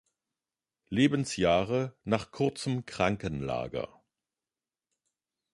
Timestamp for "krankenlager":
2.87-4.01